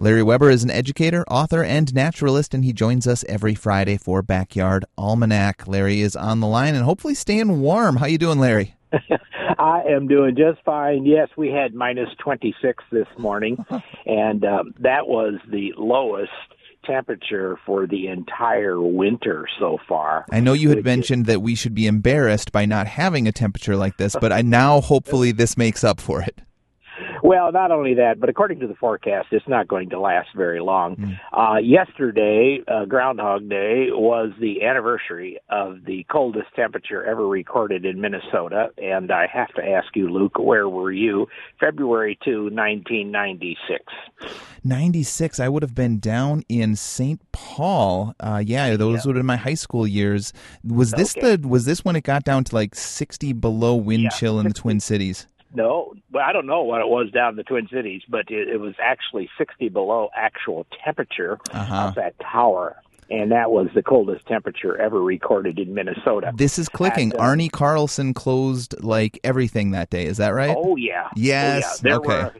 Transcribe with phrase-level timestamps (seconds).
[0.00, 4.22] Larry Weber is an educator, author, and naturalist, and he joins us every Friday for
[4.22, 5.68] Backyard Almanac.
[5.68, 7.96] Larry is on the line and hopefully staying warm.
[7.96, 8.76] How you doing, Larry?
[9.58, 11.04] I am doing just fine.
[11.04, 13.62] Yes, we had minus 26 this morning,
[14.06, 16.32] and um, that was the lowest
[16.86, 20.24] temperature for the entire winter so far.
[20.32, 23.76] I know you had mentioned that we should be embarrassed by not having a temperature
[23.76, 26.40] like this, but I now hopefully this makes up for it.
[27.22, 30.60] Well, not only that, but according to the forecast, it's not going to last very
[30.60, 30.96] long.
[30.96, 31.20] Mm.
[31.32, 38.00] Uh, yesterday, uh, Groundhog Day, was the anniversary of the coldest temperature ever recorded in
[38.00, 38.68] Minnesota.
[38.78, 41.26] And I have to ask you, Luke, where were you?
[41.58, 43.84] February 2, 1996.
[44.64, 47.20] 96, I would have been down in St.
[47.32, 48.14] Paul.
[48.20, 49.06] Uh, yeah, those yeah.
[49.06, 50.32] would have been my high school years.
[50.64, 51.36] Was this okay.
[51.36, 54.08] the was this when it got down to like 60 below wind yeah.
[54.10, 55.26] chill in the Twin Cities?
[55.54, 58.48] No, well, I don't know what it was down in the Twin Cities, but it,
[58.48, 61.88] it was actually 60 below actual temperature uh-huh.
[61.88, 62.76] of that Tower.
[63.10, 66.32] And that was the coldest temperature ever recorded in Minnesota.
[66.32, 67.12] This is clicking.
[67.14, 70.06] uh, Arne Carlson closed like everything that day.
[70.06, 70.56] Is that right?
[70.56, 71.08] Oh yeah.
[71.16, 71.64] Yes.
[71.64, 71.76] Oh, yeah.
[71.82, 72.08] There okay.
[72.08, 72.34] Were,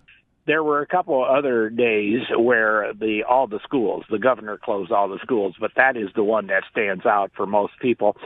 [0.46, 4.90] there were a couple of other days where the all the schools, the governor closed
[4.90, 8.16] all the schools, but that is the one that stands out for most people.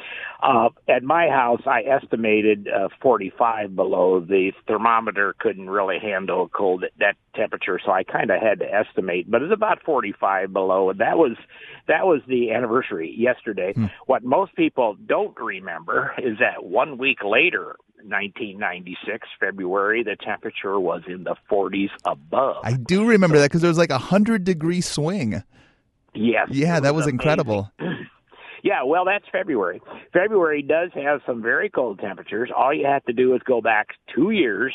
[0.43, 4.21] Uh, at my house, I estimated uh, 45 below.
[4.21, 9.31] The thermometer couldn't really handle cold that temperature, so I kind of had to estimate.
[9.31, 11.37] But it's about 45 below, and that was
[11.89, 13.73] that was the anniversary yesterday.
[13.75, 13.87] Hmm.
[14.07, 21.03] What most people don't remember is that one week later, 1996 February, the temperature was
[21.07, 22.57] in the 40s above.
[22.63, 25.43] I do remember so, that because there was like a hundred degree swing.
[26.15, 26.49] Yes.
[26.51, 27.71] Yeah, that was, was incredible.
[28.65, 29.83] Yeah, well, that's February.
[30.15, 32.49] February does have some very cold temperatures.
[32.57, 34.73] All you have to do is go back two years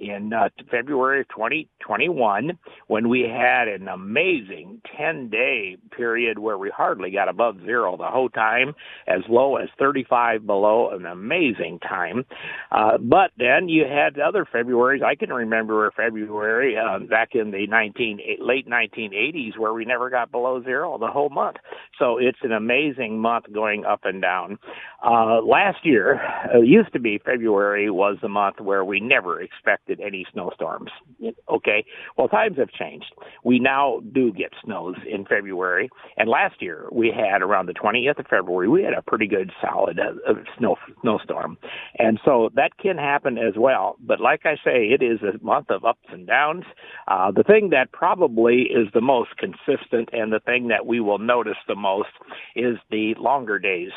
[0.00, 6.70] in uh, February of 2021 when we had an amazing 10 day period where we
[6.74, 8.74] hardly got above zero the whole time,
[9.06, 12.24] as low as 35 below, an amazing time.
[12.72, 15.02] Uh, but then you had other Februarys.
[15.02, 20.30] I can remember February uh, back in the 19 late 1980s where we never got
[20.30, 21.56] below zero the whole month.
[21.98, 24.58] So it's an amazing month going up and down.
[25.04, 26.20] Uh, last year,
[26.54, 30.90] uh, used to be February was the month where we never expected expected any snowstorms.
[31.48, 31.84] Okay,
[32.16, 33.12] well times have changed.
[33.44, 38.18] We now do get snows in February, and last year we had around the 20th
[38.18, 41.58] of February we had a pretty good solid uh, snow snowstorm,
[41.98, 43.96] and so that can happen as well.
[44.00, 46.64] But like I say, it is a month of ups and downs.
[47.08, 51.18] Uh, the thing that probably is the most consistent and the thing that we will
[51.18, 52.08] notice the most
[52.56, 53.90] is the longer days.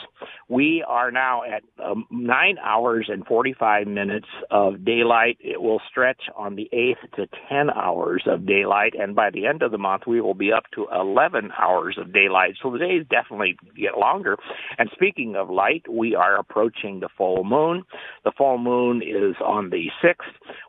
[0.49, 5.37] We are now at um, nine hours and 45 minutes of daylight.
[5.39, 9.61] It will stretch on the 8th to 10 hours of daylight, and by the end
[9.61, 12.55] of the month, we will be up to 11 hours of daylight.
[12.61, 14.37] So the days definitely get longer.
[14.77, 17.83] And speaking of light, we are approaching the full moon.
[18.23, 20.15] The full moon is on the 6th.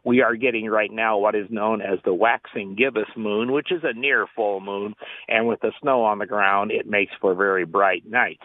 [0.04, 3.82] We are getting right now what is known as the waxing gibbous moon, which is
[3.84, 4.94] a near full moon,
[5.28, 8.44] and with the snow on the ground, it makes for very bright nights.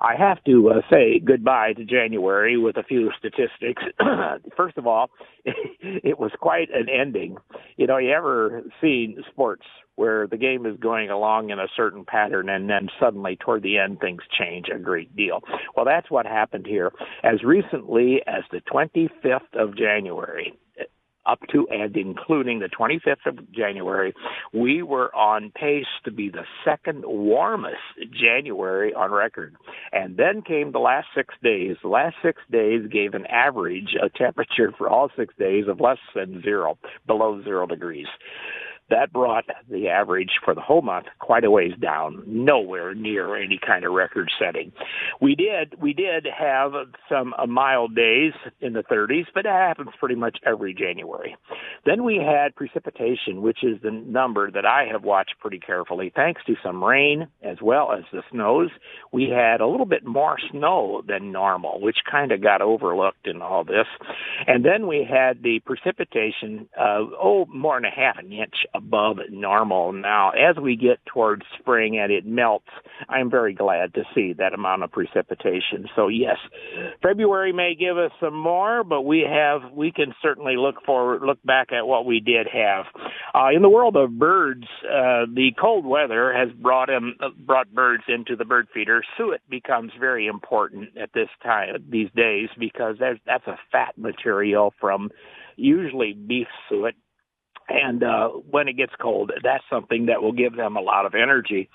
[0.00, 3.82] I have to uh, say goodbye to January with a few statistics.
[4.56, 4.97] First of all,
[5.44, 7.36] it was quite an ending.
[7.76, 9.64] You know, you ever seen sports
[9.96, 13.78] where the game is going along in a certain pattern and then suddenly toward the
[13.78, 15.40] end things change a great deal.
[15.76, 16.92] Well, that's what happened here.
[17.24, 20.56] As recently as the 25th of January,
[21.28, 24.14] up to and including the 25th of January,
[24.52, 27.76] we were on pace to be the second warmest
[28.12, 29.54] January on record.
[29.92, 31.76] And then came the last six days.
[31.82, 35.98] The last six days gave an average a temperature for all six days of less
[36.14, 38.06] than zero, below zero degrees.
[38.90, 43.58] That brought the average for the whole month quite a ways down, nowhere near any
[43.64, 44.72] kind of record setting.
[45.20, 46.72] We did we did have
[47.08, 51.36] some uh, mild days in the 30s, but that happens pretty much every January.
[51.84, 56.12] Then we had precipitation, which is the number that I have watched pretty carefully.
[56.14, 58.70] Thanks to some rain as well as the snows,
[59.12, 63.42] we had a little bit more snow than normal, which kind of got overlooked in
[63.42, 63.86] all this.
[64.46, 69.18] And then we had the precipitation, uh, oh, more than a half an inch above
[69.30, 69.92] normal.
[69.92, 72.68] Now, as we get towards spring and it melts,
[73.08, 75.88] I'm very glad to see that amount of precipitation.
[75.96, 76.36] So yes,
[77.02, 81.42] February may give us some more, but we have we can certainly look forward, look
[81.44, 82.86] back at what we did have.
[83.34, 88.04] Uh, in the world of birds, uh, the cold weather has brought them brought birds
[88.08, 89.02] into the bird feeder.
[89.16, 95.10] Suet becomes very important at this time these days because that's a fat material from
[95.56, 96.94] usually beef suet
[97.68, 101.14] And uh, when it gets cold, that's something that will give them a lot of
[101.14, 101.68] energy.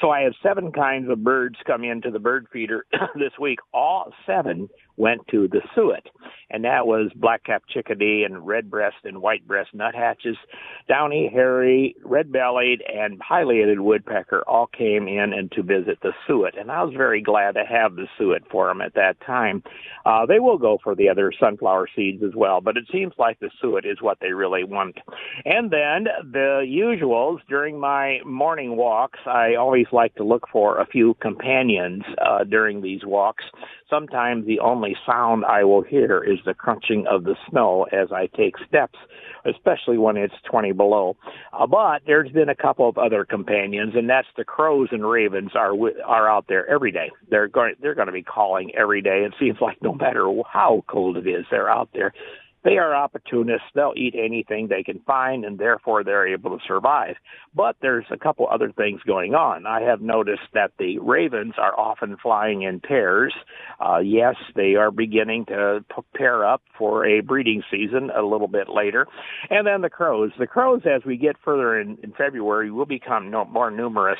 [0.00, 3.58] So I have seven kinds of birds come into the bird feeder this week.
[3.72, 6.06] All seven went to the suet,
[6.50, 10.36] and that was black-capped chickadee and red-breast and white-breast nuthatches,
[10.88, 16.70] downy, hairy, red-bellied, and pileated woodpecker all came in and to visit the suet, and
[16.70, 19.62] I was very glad to have the suet for them at that time.
[20.04, 23.38] Uh, they will go for the other sunflower seeds as well, but it seems like
[23.38, 24.96] the suet is what they really want.
[25.44, 30.86] And then the usuals during my morning walks, I always like to look for a
[30.86, 33.44] few companions uh, during these walks.
[33.90, 38.28] Sometimes the only sound I will hear is the crunching of the snow as I
[38.36, 38.98] take steps,
[39.46, 41.16] especially when it's 20 below.
[41.52, 45.52] Uh, but there's been a couple of other companions, and that's the crows and ravens
[45.54, 45.72] are
[46.04, 47.10] are out there every day.
[47.30, 49.24] They're going they're going to be calling every day.
[49.24, 52.12] It seems like no matter how cold it is, they're out there
[52.68, 53.66] they are opportunists.
[53.74, 57.16] They'll eat anything they can find, and therefore they're able to survive.
[57.54, 59.66] But there's a couple other things going on.
[59.66, 63.34] I have noticed that the ravens are often flying in pairs.
[63.80, 65.84] Uh, yes, they are beginning to
[66.14, 69.06] pair up for a breeding season a little bit later.
[69.50, 70.32] And then the crows.
[70.38, 74.18] The crows, as we get further in, in February, will become no, more numerous.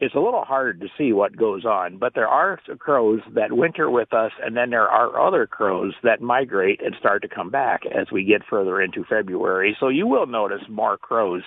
[0.00, 3.90] It's a little hard to see what goes on, but there are crows that winter
[3.90, 7.64] with us, and then there are other crows that migrate and start to come back
[7.64, 9.76] back as we get further into February.
[9.78, 11.42] So you will notice more crows.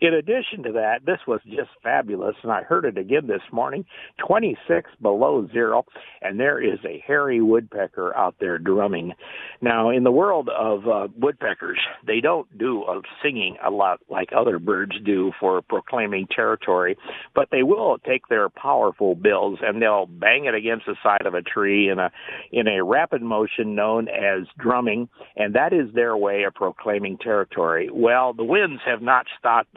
[0.00, 3.84] In addition to that, this was just fabulous, and I heard it again this morning
[4.26, 5.84] 26 below zero,
[6.22, 9.14] and there is a hairy woodpecker out there drumming.
[9.60, 14.28] Now, in the world of uh, woodpeckers, they don't do a singing a lot like
[14.36, 16.96] other birds do for proclaiming territory,
[17.34, 21.34] but they will take their powerful bills and they'll bang it against the side of
[21.34, 22.10] a tree in a
[22.52, 27.88] in a rapid motion known as drumming, and that is their way of proclaiming territory.
[27.92, 29.26] Well, the winds have not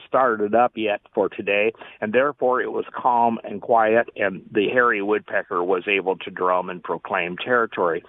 [0.08, 1.72] started up yet for today,
[2.02, 6.70] and therefore it was calm and quiet, and the hairy woodpecker was able to drum
[6.70, 8.04] and proclaim territory.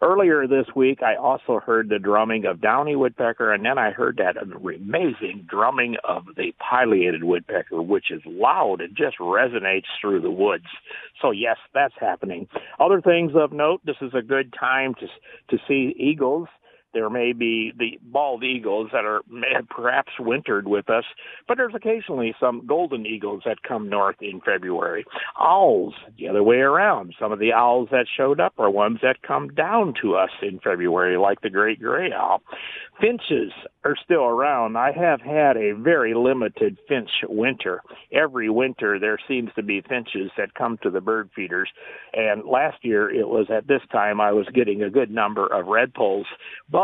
[0.00, 4.18] Earlier this week, I also heard the drumming of downy woodpecker, and then I heard
[4.18, 10.30] that amazing drumming of the pileated woodpecker, which is loud and just resonates through the
[10.30, 10.66] woods.
[11.20, 12.46] So yes, that's happening.
[12.78, 15.08] Other things of note, this is a good time to
[15.48, 16.48] to see eagles
[16.94, 19.20] there may be the bald eagles that are
[19.68, 21.04] perhaps wintered with us,
[21.46, 25.04] but there's occasionally some golden eagles that come north in February.
[25.38, 27.14] Owls, the other way around.
[27.18, 30.60] Some of the owls that showed up are ones that come down to us in
[30.60, 32.42] February, like the great gray owl.
[33.00, 33.52] Finches
[33.84, 34.76] are still around.
[34.76, 37.82] I have had a very limited finch winter.
[38.12, 41.68] Every winter there seems to be finches that come to the bird feeders,
[42.12, 45.66] and last year it was at this time I was getting a good number of
[45.66, 46.24] redpolls.
[46.70, 46.77] But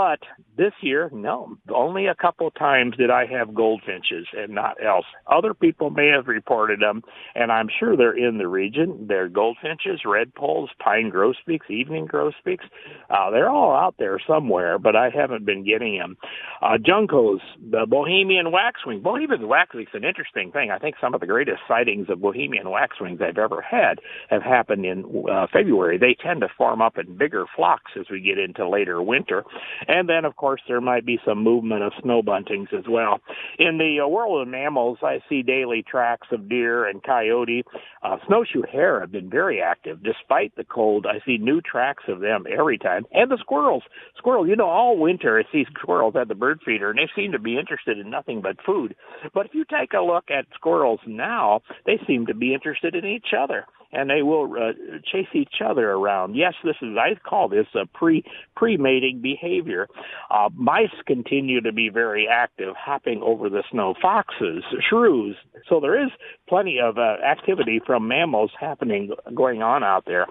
[0.57, 5.05] this year, no, only a couple times did I have goldfinches and not else.
[5.27, 7.03] Other people may have reported them,
[7.35, 9.07] and I'm sure they're in the region.
[9.09, 12.65] They're goldfinches, redpolls, pine grosbeaks, evening grosbeaks.
[13.11, 16.17] Uh, they're all out there somewhere, but I haven't been getting them.
[16.63, 19.01] Uh, juncos, the Bohemian waxwing.
[19.01, 20.71] Bohemian waxwing's an interesting thing.
[20.71, 24.01] I think some of the greatest sightings of Bohemian waxwings I've ever had
[24.31, 25.99] have happened in uh, February.
[25.99, 29.45] They tend to form up in bigger flocks as we get into later winter.
[29.89, 33.21] And then, of course, there might be some movement of snow buntings as well.
[33.59, 37.65] In the uh, world of mammals, I see daily tracks of deer and coyote.
[38.03, 41.07] Uh, snowshoe hare have been very active despite the cold.
[41.07, 43.05] I see new tracks of them every time.
[43.13, 43.83] And the squirrels.
[44.17, 47.33] Squirrel, you know, all winter I see squirrels at the bird feeder, and they seem
[47.33, 48.95] to be interested in nothing but food.
[49.33, 53.05] But if you take a look at squirrels now, they seem to be interested in
[53.05, 54.73] each other and they will uh,
[55.11, 56.35] chase each other around.
[56.35, 58.25] Yes, this is I call this a pre
[58.57, 59.89] pre mating behavior.
[60.31, 63.95] Uh, mice continue to be very active, hopping over the snow.
[64.01, 65.37] Foxes, shrews.
[65.69, 66.11] So there is
[66.49, 70.27] plenty of uh, activity from mammals happening going on out there.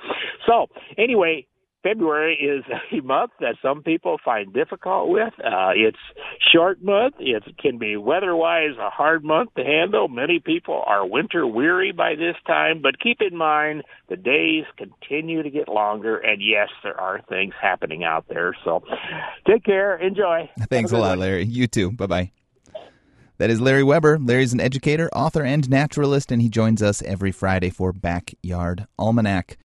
[0.45, 0.67] So
[0.97, 1.47] anyway,
[1.83, 5.33] February is a month that some people find difficult with.
[5.39, 5.97] Uh, it's
[6.53, 7.15] short month.
[7.19, 10.07] It can be weather-wise a hard month to handle.
[10.07, 15.43] Many people are winter weary by this time, but keep in mind the days continue
[15.43, 18.55] to get longer, and yes, there are things happening out there.
[18.63, 18.83] So
[19.45, 19.97] take care.
[19.97, 20.49] Enjoy.
[20.69, 21.19] Thanks a lot, one.
[21.19, 21.43] Larry.
[21.43, 21.91] You too.
[21.91, 22.31] Bye-bye.
[23.39, 24.19] That is Larry Weber.
[24.19, 29.57] Larry's an educator, author, and naturalist, and he joins us every Friday for Backyard Almanac.